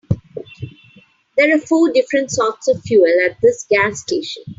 There 1.37 1.55
are 1.55 1.59
four 1.59 1.91
different 1.93 2.31
sorts 2.31 2.67
of 2.67 2.81
fuel 2.81 3.13
at 3.29 3.39
this 3.39 3.67
gas 3.69 4.01
station. 4.01 4.41